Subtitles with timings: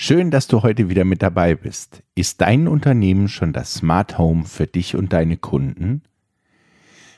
[0.00, 2.04] Schön, dass du heute wieder mit dabei bist.
[2.14, 6.02] Ist dein Unternehmen schon das Smart Home für dich und deine Kunden?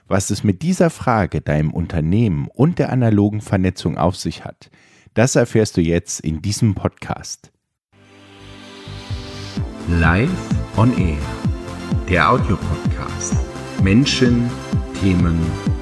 [0.08, 4.70] Was es mit dieser Frage, deinem Unternehmen und der analogen Vernetzung auf sich hat,
[5.12, 7.52] das erfährst du jetzt in diesem Podcast.
[9.86, 10.30] Live
[10.78, 11.18] on Air,
[12.08, 13.34] der Audiopodcast.
[13.82, 14.50] Menschen,
[15.02, 15.38] Themen,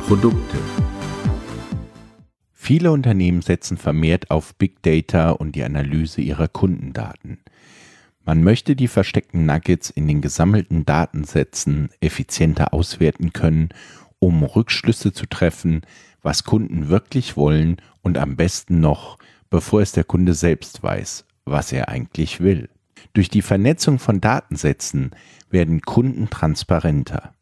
[0.08, 0.58] Produkte.
[2.68, 7.38] Viele Unternehmen setzen vermehrt auf Big Data und die Analyse ihrer Kundendaten.
[8.26, 13.70] Man möchte die versteckten Nuggets in den gesammelten Datensätzen effizienter auswerten können,
[14.18, 15.80] um Rückschlüsse zu treffen,
[16.20, 19.16] was Kunden wirklich wollen und am besten noch,
[19.48, 22.68] bevor es der Kunde selbst weiß, was er eigentlich will.
[23.14, 25.12] Durch die Vernetzung von Datensätzen
[25.48, 27.32] werden Kunden transparenter.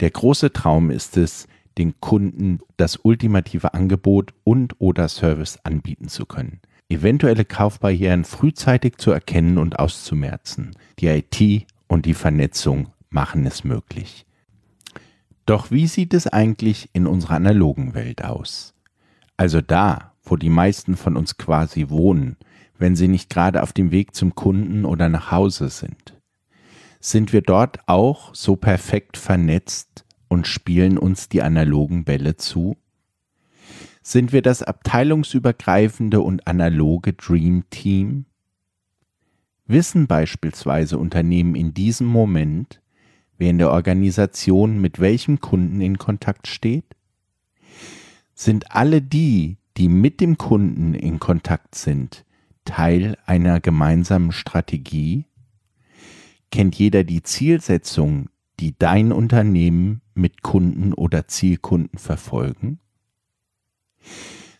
[0.00, 1.46] Der große Traum ist es,
[1.78, 6.60] den Kunden das ultimative Angebot und oder Service anbieten zu können.
[6.88, 10.72] Eventuelle Kaufbarrieren frühzeitig zu erkennen und auszumerzen.
[10.98, 14.26] Die IT und die Vernetzung machen es möglich.
[15.46, 18.74] Doch wie sieht es eigentlich in unserer analogen Welt aus?
[19.36, 22.36] Also da, wo die meisten von uns quasi wohnen,
[22.78, 26.20] wenn sie nicht gerade auf dem Weg zum Kunden oder nach Hause sind.
[27.00, 32.78] Sind wir dort auch so perfekt vernetzt und spielen uns die analogen Bälle zu?
[34.02, 38.24] Sind wir das abteilungsübergreifende und analoge Dream Team?
[39.66, 42.80] Wissen beispielsweise Unternehmen in diesem Moment,
[43.36, 46.96] wer in der Organisation mit welchem Kunden in Kontakt steht?
[48.32, 52.24] Sind alle die, die mit dem Kunden in Kontakt sind,
[52.64, 55.26] Teil einer gemeinsamen Strategie?
[56.50, 58.30] Kennt jeder die Zielsetzung,
[58.62, 62.78] die dein Unternehmen mit Kunden oder Zielkunden verfolgen?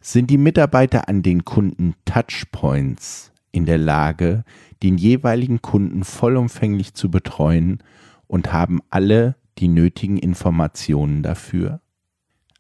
[0.01, 4.43] Sind die Mitarbeiter an den Kunden Touchpoints in der Lage,
[4.83, 7.79] den jeweiligen Kunden vollumfänglich zu betreuen
[8.27, 11.81] und haben alle die nötigen Informationen dafür?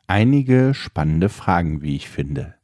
[0.07, 2.55] Einige spannende Fragen, wie ich finde.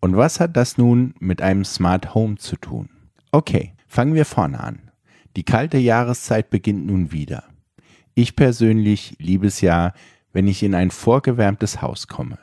[0.00, 2.88] Und was hat das nun mit einem Smart Home zu tun?
[3.30, 4.90] Okay, fangen wir vorne an.
[5.36, 7.44] Die kalte Jahreszeit beginnt nun wieder.
[8.14, 9.92] Ich persönlich liebe es ja,
[10.32, 12.38] wenn ich in ein vorgewärmtes Haus komme.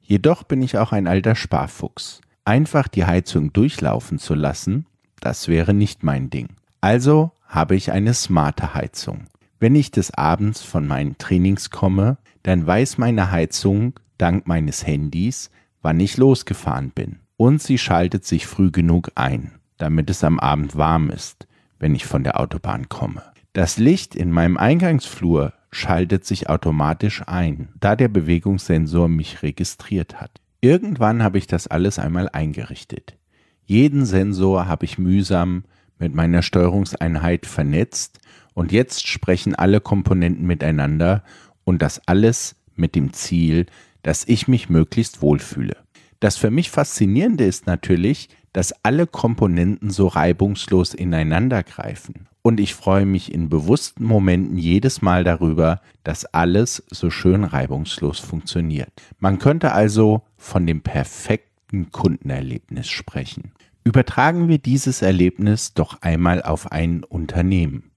[0.00, 2.20] Jedoch bin ich auch ein alter Sparfuchs.
[2.44, 4.86] Einfach die Heizung durchlaufen zu lassen,
[5.20, 6.48] das wäre nicht mein Ding.
[6.80, 9.26] Also habe ich eine smarte Heizung.
[9.58, 15.50] Wenn ich des Abends von meinen Trainings komme, dann weiß meine Heizung dank meines Handys,
[15.82, 17.18] wann ich losgefahren bin.
[17.36, 21.46] Und sie schaltet sich früh genug ein, damit es am Abend warm ist,
[21.78, 23.22] wenn ich von der Autobahn komme.
[23.52, 30.40] Das Licht in meinem Eingangsflur schaltet sich automatisch ein, da der Bewegungssensor mich registriert hat.
[30.60, 33.16] Irgendwann habe ich das alles einmal eingerichtet.
[33.64, 35.64] Jeden Sensor habe ich mühsam
[35.98, 38.20] mit meiner Steuerungseinheit vernetzt
[38.54, 41.24] und jetzt sprechen alle Komponenten miteinander
[41.64, 43.66] und das alles mit dem Ziel,
[44.02, 45.76] dass ich mich möglichst wohlfühle.
[46.20, 52.28] Das für mich Faszinierende ist natürlich, dass alle Komponenten so reibungslos ineinander greifen.
[52.42, 58.18] Und ich freue mich in bewussten Momenten jedes Mal darüber, dass alles so schön reibungslos
[58.18, 58.90] funktioniert.
[59.18, 63.52] Man könnte also von dem perfekten Kundenerlebnis sprechen.
[63.84, 67.90] Übertragen wir dieses Erlebnis doch einmal auf ein Unternehmen.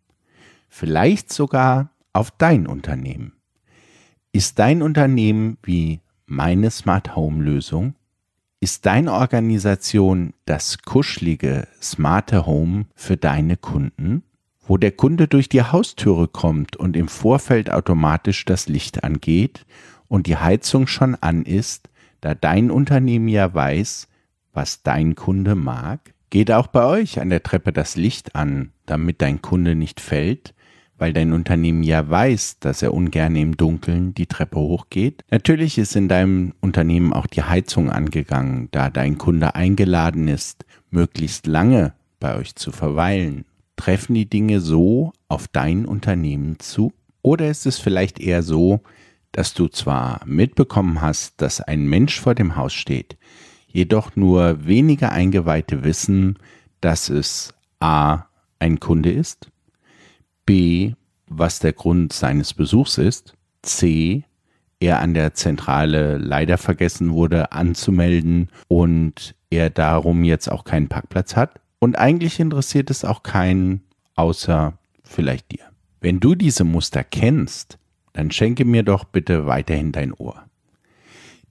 [0.67, 3.33] Vielleicht sogar auf dein Unternehmen.
[4.31, 7.95] Ist dein Unternehmen wie meine Smart Home Lösung?
[8.59, 14.23] Ist deine Organisation das kuschelige, smarte Home für deine Kunden?
[14.65, 19.65] Wo der Kunde durch die Haustüre kommt und im Vorfeld automatisch das Licht angeht
[20.07, 21.89] und die Heizung schon an ist,
[22.21, 24.07] da dein Unternehmen ja weiß,
[24.53, 26.13] was dein Kunde mag?
[26.29, 30.53] Geht auch bei euch an der Treppe das Licht an, damit dein Kunde nicht fällt
[31.03, 35.25] weil dein Unternehmen ja weiß, dass er ungern im Dunkeln die Treppe hochgeht.
[35.31, 41.45] Natürlich ist in deinem Unternehmen auch die Heizung angegangen, da dein Kunde eingeladen ist, möglichst
[41.45, 43.43] lange bei euch zu verweilen.
[43.83, 46.93] Treffen die Dinge so auf dein Unternehmen zu?
[47.21, 48.79] Oder ist es vielleicht eher so,
[49.33, 53.17] dass du zwar mitbekommen hast, dass ein Mensch vor dem Haus steht,
[53.67, 56.39] jedoch nur wenige Eingeweihte wissen,
[56.79, 58.23] dass es a.
[58.57, 59.51] ein Kunde ist
[60.45, 60.93] B,
[61.27, 63.33] was der Grund seines Besuchs ist,
[63.63, 64.23] C,
[64.79, 71.35] er an der Zentrale leider vergessen wurde anzumelden und er darum jetzt auch keinen Parkplatz
[71.35, 71.59] hat.
[71.83, 73.81] Und eigentlich interessiert es auch keinen,
[74.15, 75.65] außer vielleicht dir.
[75.99, 77.77] Wenn du diese Muster kennst,
[78.13, 80.45] dann schenke mir doch bitte weiterhin dein Ohr.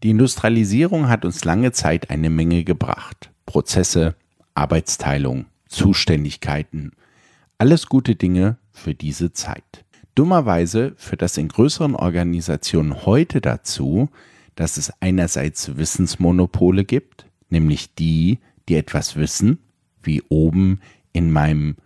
[0.02, 3.30] Die Industrialisierung hat uns lange Zeit eine Menge gebracht.
[3.44, 4.14] Prozesse,
[4.54, 6.92] Arbeitsteilung, Zuständigkeiten.
[7.58, 9.84] Alles gute Dinge für diese Zeit.
[10.14, 14.08] Dummerweise führt das in größeren Organisationen heute dazu,
[14.54, 18.38] dass es einerseits Wissensmonopole gibt, nämlich die,
[18.70, 19.58] die etwas wissen,
[20.02, 20.80] wie oben
[21.12, 21.76] in meinem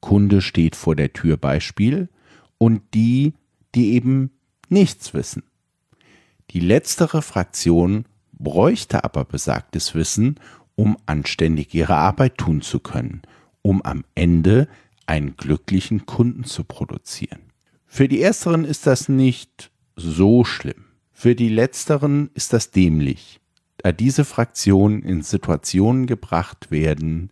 [0.00, 2.08] Kunde steht vor der Tür Beispiel,
[2.58, 3.34] und die,
[3.74, 4.30] die eben
[4.68, 5.42] nichts wissen.
[6.50, 10.36] Die letztere Fraktion bräuchte aber besagtes Wissen,
[10.76, 13.22] um anständig ihre Arbeit tun zu können,
[13.62, 14.68] um am Ende
[15.06, 17.40] einen glücklichen Kunden zu produzieren.
[17.86, 20.84] Für die ersteren ist das nicht so schlimm.
[21.12, 23.40] Für die letzteren ist das dämlich,
[23.78, 27.30] da diese Fraktionen in Situationen gebracht werden,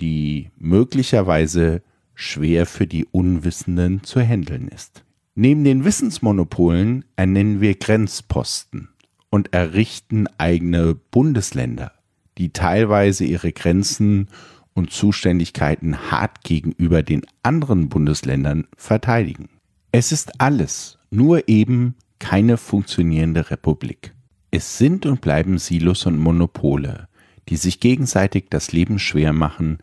[0.00, 1.82] die möglicherweise
[2.14, 5.04] schwer für die Unwissenden zu handeln ist.
[5.34, 8.88] Neben den Wissensmonopolen ernennen wir Grenzposten
[9.30, 11.92] und errichten eigene Bundesländer,
[12.36, 14.28] die teilweise ihre Grenzen
[14.74, 19.48] und Zuständigkeiten hart gegenüber den anderen Bundesländern verteidigen.
[19.92, 24.14] Es ist alles, nur eben keine funktionierende Republik.
[24.50, 27.08] Es sind und bleiben Silos und Monopole,
[27.50, 29.78] die sich gegenseitig das Leben schwer machen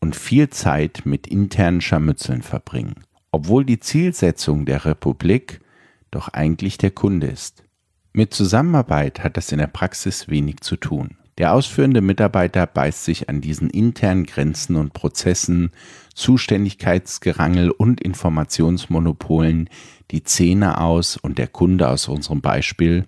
[0.00, 5.60] und viel Zeit mit internen Scharmützeln verbringen, obwohl die Zielsetzung der Republik
[6.10, 7.64] doch eigentlich der Kunde ist.
[8.14, 11.16] Mit Zusammenarbeit hat das in der Praxis wenig zu tun.
[11.38, 15.70] Der ausführende Mitarbeiter beißt sich an diesen internen Grenzen und Prozessen,
[16.14, 19.70] Zuständigkeitsgerangel und Informationsmonopolen
[20.10, 23.06] die Zähne aus und der Kunde aus unserem Beispiel,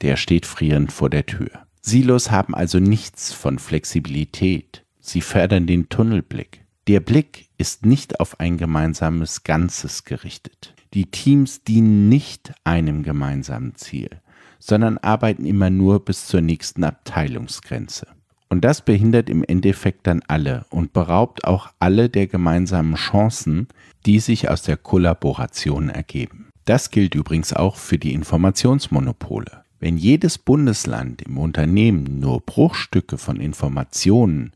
[0.00, 1.50] der steht frierend vor der Tür.
[1.82, 4.84] Silos haben also nichts von Flexibilität.
[5.00, 6.64] Sie fördern den Tunnelblick.
[6.88, 10.74] Der Blick ist nicht auf ein gemeinsames Ganzes gerichtet.
[10.94, 14.22] Die Teams dienen nicht einem gemeinsamen Ziel
[14.62, 18.06] sondern arbeiten immer nur bis zur nächsten Abteilungsgrenze.
[18.48, 23.66] Und das behindert im Endeffekt dann alle und beraubt auch alle der gemeinsamen Chancen,
[24.06, 26.50] die sich aus der Kollaboration ergeben.
[26.64, 29.61] Das gilt übrigens auch für die Informationsmonopole.
[29.82, 34.52] Wenn jedes Bundesland im Unternehmen nur Bruchstücke von Informationen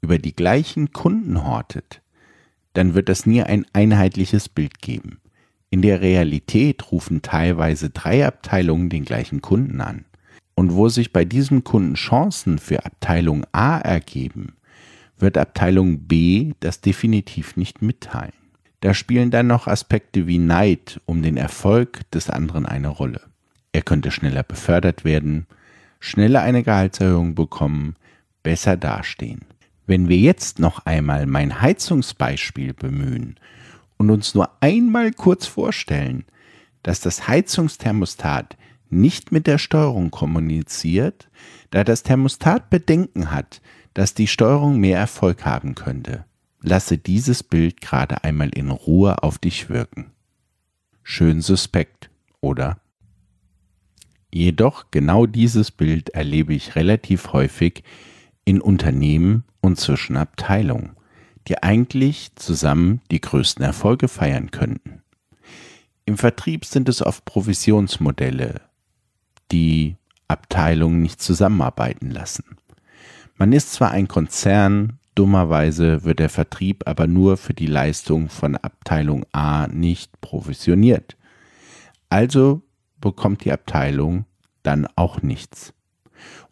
[0.00, 2.00] über die gleichen Kunden hortet,
[2.72, 5.20] dann wird es nie ein einheitliches Bild geben.
[5.68, 10.06] In der Realität rufen teilweise drei Abteilungen den gleichen Kunden an.
[10.54, 14.54] Und wo sich bei diesem Kunden Chancen für Abteilung A ergeben,
[15.18, 18.32] wird Abteilung B das definitiv nicht mitteilen.
[18.80, 23.29] Da spielen dann noch Aspekte wie Neid um den Erfolg des anderen eine Rolle.
[23.72, 25.46] Er könnte schneller befördert werden,
[26.00, 27.96] schneller eine Gehaltserhöhung bekommen,
[28.42, 29.42] besser dastehen.
[29.86, 33.36] Wenn wir jetzt noch einmal mein Heizungsbeispiel bemühen
[33.96, 36.24] und uns nur einmal kurz vorstellen,
[36.82, 38.56] dass das Heizungsthermostat
[38.88, 41.28] nicht mit der Steuerung kommuniziert,
[41.70, 43.60] da das Thermostat Bedenken hat,
[43.94, 46.24] dass die Steuerung mehr Erfolg haben könnte.
[46.62, 50.10] Lasse dieses Bild gerade einmal in Ruhe auf dich wirken.
[51.02, 52.79] Schön suspekt, oder?
[54.32, 57.82] Jedoch genau dieses Bild erlebe ich relativ häufig
[58.44, 60.96] in Unternehmen und zwischen Abteilungen
[61.48, 65.02] die eigentlich zusammen die größten Erfolge feiern könnten.
[66.04, 68.60] Im Vertrieb sind es oft Provisionsmodelle,
[69.52, 69.96] die
[70.28, 72.56] Abteilungen nicht zusammenarbeiten lassen.
[73.36, 78.56] Man ist zwar ein Konzern, dummerweise wird der Vertrieb aber nur für die Leistung von
[78.56, 81.16] Abteilung A nicht provisioniert.
[82.10, 82.62] Also
[83.00, 84.24] bekommt die Abteilung
[84.62, 85.72] dann auch nichts.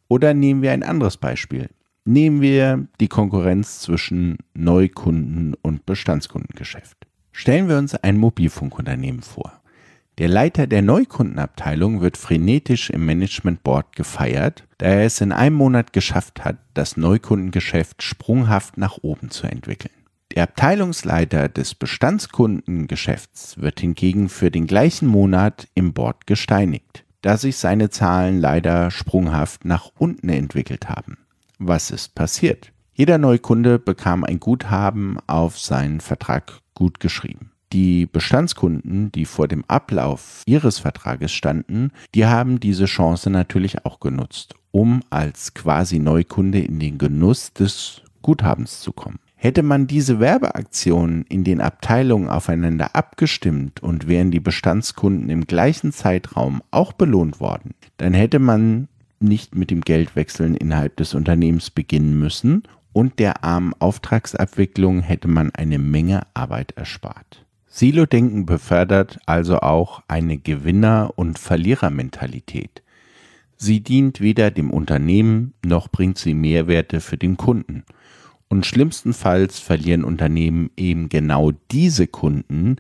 [0.09, 1.69] Oder nehmen wir ein anderes Beispiel.
[2.05, 7.07] Nehmen wir die Konkurrenz zwischen Neukunden- und Bestandskundengeschäft.
[7.33, 9.53] Stellen wir uns ein Mobilfunkunternehmen vor.
[10.19, 15.55] Der Leiter der Neukundenabteilung wird frenetisch im Management Board gefeiert, da er es in einem
[15.55, 19.95] Monat geschafft hat, das Neukundengeschäft sprunghaft nach oben zu entwickeln.
[20.35, 27.57] Der Abteilungsleiter des Bestandskundengeschäfts wird hingegen für den gleichen Monat im Board gesteinigt, da sich
[27.57, 31.19] seine Zahlen leider sprunghaft nach unten entwickelt haben
[31.59, 32.73] was ist passiert?
[32.93, 37.51] Jeder Neukunde bekam ein Guthaben auf seinen Vertrag gut geschrieben.
[37.73, 44.01] Die Bestandskunden, die vor dem Ablauf ihres Vertrages standen, die haben diese Chance natürlich auch
[44.01, 49.19] genutzt, um als quasi Neukunde in den Genuss des Guthabens zu kommen.
[49.41, 55.93] Hätte man diese Werbeaktionen in den Abteilungen aufeinander abgestimmt und wären die Bestandskunden im gleichen
[55.93, 58.89] Zeitraum auch belohnt worden, dann hätte man
[59.21, 65.55] nicht mit dem Geldwechseln innerhalb des Unternehmens beginnen müssen und der armen Auftragsabwicklung hätte man
[65.55, 67.45] eine Menge Arbeit erspart.
[67.69, 72.83] Silo-Denken befördert also auch eine Gewinner- und Verlierermentalität.
[73.57, 77.85] Sie dient weder dem Unternehmen noch bringt sie Mehrwerte für den Kunden.
[78.49, 82.77] Und schlimmstenfalls verlieren Unternehmen eben genau diese Kunden,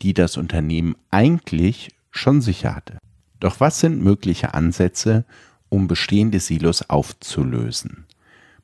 [0.00, 2.98] die das Unternehmen eigentlich schon sicher hatte.
[3.40, 5.24] Doch was sind mögliche Ansätze,
[5.68, 8.04] um bestehende Silos aufzulösen?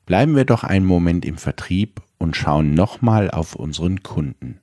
[0.06, 4.58] Bleiben wir doch einen Moment im Vertrieb und schauen nochmal auf unseren Kunden.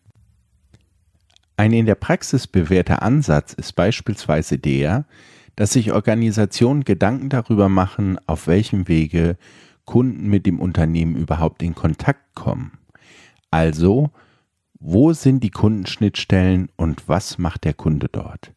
[1.58, 5.06] Ein in der Praxis bewährter Ansatz ist beispielsweise der,
[5.56, 9.38] dass sich Organisationen Gedanken darüber machen, auf welchem Wege
[9.86, 12.74] Kunden mit dem Unternehmen überhaupt in Kontakt kommen.
[13.52, 14.12] Also,
[14.80, 18.54] wo sind die Kundenschnittstellen und was macht der Kunde dort?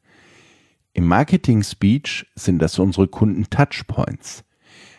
[0.93, 4.45] Im Marketing Speech sind das unsere Kunden Touchpoints.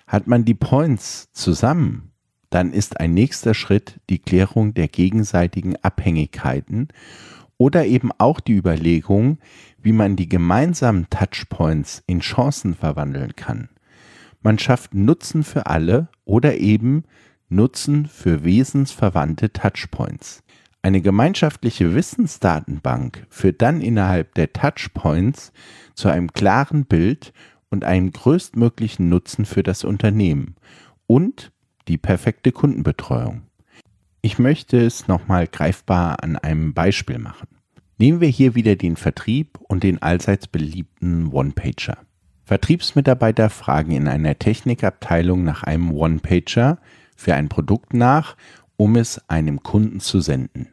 [0.08, 2.12] Hat man die Points zusammen,
[2.50, 6.88] dann ist ein nächster Schritt die Klärung der gegenseitigen Abhängigkeiten
[7.58, 9.38] oder eben auch die Überlegung,
[9.82, 13.70] wie man die gemeinsamen Touchpoints in Chancen verwandeln kann.
[14.42, 17.04] Man schafft Nutzen für alle oder eben
[17.50, 20.44] Nutzen für wesensverwandte Touchpoints.
[20.82, 25.52] Eine gemeinschaftliche Wissensdatenbank führt dann innerhalb der Touchpoints
[25.94, 27.34] zu einem klaren Bild
[27.70, 30.56] und einem größtmöglichen Nutzen für das Unternehmen
[31.06, 31.52] und
[31.90, 33.42] die perfekte Kundenbetreuung.
[34.22, 37.48] Ich möchte es nochmal greifbar an einem Beispiel machen.
[37.98, 41.98] Nehmen wir hier wieder den Vertrieb und den allseits beliebten One-Pager.
[42.50, 46.80] Vertriebsmitarbeiter fragen in einer Technikabteilung nach einem One-Pager
[47.16, 48.36] für ein Produkt nach,
[48.76, 50.70] um es einem Kunden zu senden.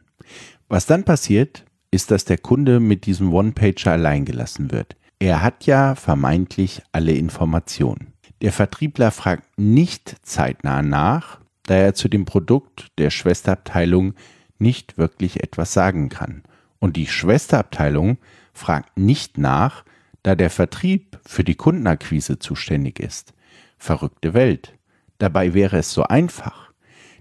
[0.69, 4.95] Was dann passiert, ist, dass der Kunde mit diesem One-Pager allein gelassen wird.
[5.19, 8.13] Er hat ja vermeintlich alle Informationen.
[8.41, 14.15] Der Vertriebler fragt nicht zeitnah nach, da er zu dem Produkt der Schwesterabteilung
[14.57, 16.41] nicht wirklich etwas sagen kann.
[16.79, 18.17] Und die Schwesterabteilung
[18.51, 19.83] fragt nicht nach,
[20.27, 23.33] da der Vertrieb für die Kundenakquise zuständig ist.
[23.77, 24.73] Verrückte Welt.
[25.19, 26.73] Dabei wäre es so einfach.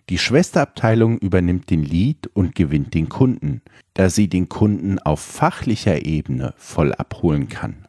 [0.09, 3.63] Die Schwesterabteilung übernimmt den Lead und gewinnt den Kunden,
[3.95, 7.87] da sie den Kunden auf fachlicher Ebene voll abholen kann.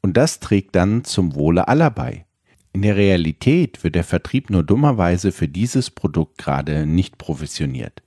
[0.00, 2.24] Und das trägt dann zum Wohle aller bei.
[2.72, 8.02] In der Realität wird der Vertrieb nur dummerweise für dieses Produkt gerade nicht provisioniert.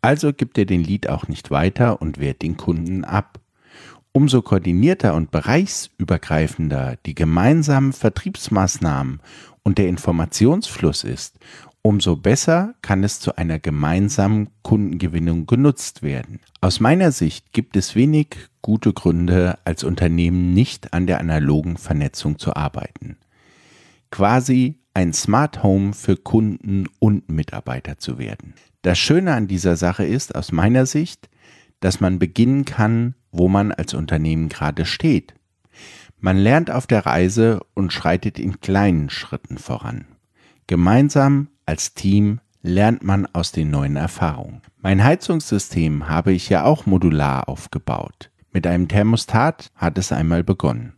[0.00, 3.38] Also gibt er den Lead auch nicht weiter und wehrt den Kunden ab.
[4.18, 9.20] Umso koordinierter und bereichsübergreifender die gemeinsamen Vertriebsmaßnahmen
[9.62, 11.38] und der Informationsfluss ist,
[11.82, 16.40] umso besser kann es zu einer gemeinsamen Kundengewinnung genutzt werden.
[16.60, 22.40] Aus meiner Sicht gibt es wenig gute Gründe, als Unternehmen nicht an der analogen Vernetzung
[22.40, 23.18] zu arbeiten
[24.10, 28.54] quasi ein Smart Home für Kunden und Mitarbeiter zu werden.
[28.82, 31.28] Das Schöne an dieser Sache ist aus meiner Sicht,
[31.80, 35.34] dass man beginnen kann, wo man als Unternehmen gerade steht.
[36.20, 40.06] Man lernt auf der Reise und schreitet in kleinen Schritten voran.
[40.66, 44.62] Gemeinsam als Team lernt man aus den neuen Erfahrungen.
[44.80, 48.30] Mein Heizungssystem habe ich ja auch modular aufgebaut.
[48.52, 50.94] Mit einem Thermostat hat es einmal begonnen.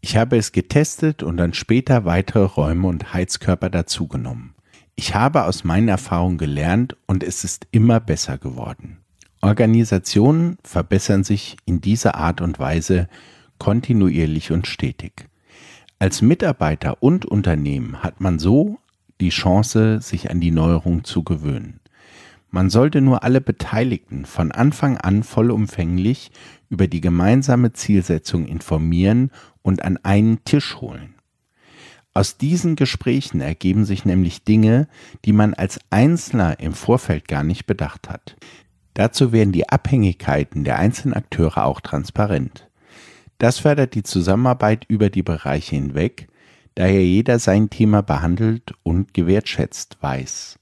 [0.00, 4.54] Ich habe es getestet und dann später weitere Räume und Heizkörper dazugenommen.
[4.96, 9.03] Ich habe aus meinen Erfahrungen gelernt und es ist immer besser geworden.
[9.44, 13.08] Organisationen verbessern sich in dieser Art und Weise
[13.58, 15.26] kontinuierlich und stetig.
[15.98, 18.78] Als Mitarbeiter und Unternehmen hat man so
[19.20, 21.80] die Chance, sich an die Neuerung zu gewöhnen.
[22.50, 26.30] Man sollte nur alle Beteiligten von Anfang an vollumfänglich
[26.70, 29.30] über die gemeinsame Zielsetzung informieren
[29.62, 31.14] und an einen Tisch holen.
[32.14, 34.86] Aus diesen Gesprächen ergeben sich nämlich Dinge,
[35.24, 38.36] die man als Einzelner im Vorfeld gar nicht bedacht hat.
[38.94, 42.68] Dazu werden die Abhängigkeiten der einzelnen Akteure auch transparent.
[43.38, 46.28] Das fördert die Zusammenarbeit über die Bereiche hinweg,
[46.76, 50.58] daher jeder sein Thema behandelt und gewertschätzt weiß.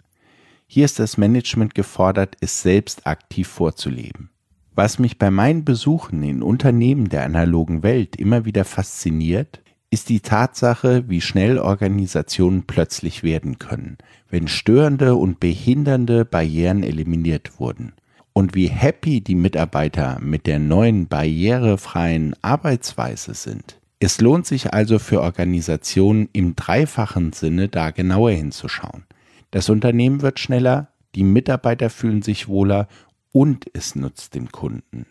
[0.66, 4.30] Hier ist das Management gefordert, es selbst aktiv vorzuleben.
[4.74, 9.60] Was mich bei meinen Besuchen in Unternehmen der analogen Welt immer wieder fasziniert,
[9.90, 13.98] ist die Tatsache, wie schnell Organisationen plötzlich werden können,
[14.30, 17.92] wenn störende und behindernde Barrieren eliminiert wurden.
[18.32, 23.78] Und wie happy die Mitarbeiter mit der neuen barrierefreien Arbeitsweise sind.
[24.00, 29.04] Es lohnt sich also für Organisationen im dreifachen Sinne da genauer hinzuschauen.
[29.50, 32.88] Das Unternehmen wird schneller, die Mitarbeiter fühlen sich wohler
[33.32, 35.06] und es nutzt dem Kunden.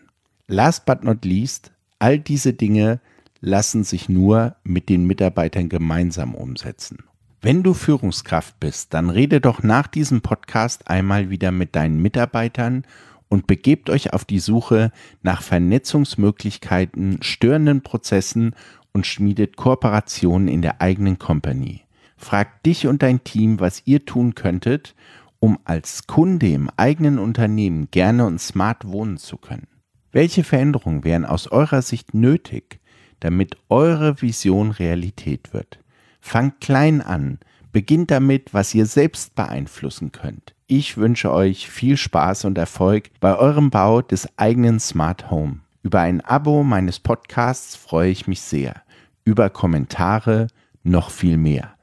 [0.46, 3.00] Last but not least, all diese Dinge
[3.40, 6.98] lassen sich nur mit den Mitarbeitern gemeinsam umsetzen.
[7.40, 12.84] Wenn du Führungskraft bist, dann rede doch nach diesem Podcast einmal wieder mit deinen Mitarbeitern
[13.32, 18.54] und begebt euch auf die Suche nach Vernetzungsmöglichkeiten, störenden Prozessen
[18.92, 21.80] und schmiedet Kooperationen in der eigenen Company.
[22.18, 24.94] Frag dich und dein Team, was ihr tun könntet,
[25.38, 29.66] um als Kunde im eigenen Unternehmen gerne und smart wohnen zu können?
[30.10, 32.80] Welche Veränderungen wären aus eurer Sicht nötig,
[33.20, 35.78] damit eure Vision Realität wird?
[36.20, 37.38] Fangt klein an,
[37.72, 40.54] beginnt damit, was ihr selbst beeinflussen könnt.
[40.74, 45.58] Ich wünsche euch viel Spaß und Erfolg bei eurem Bau des eigenen Smart Home.
[45.82, 48.80] Über ein Abo meines Podcasts freue ich mich sehr.
[49.22, 50.46] Über Kommentare
[50.82, 51.74] noch viel mehr.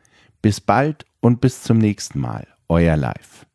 [0.41, 2.47] Bis bald und bis zum nächsten Mal.
[2.67, 3.45] Euer Live.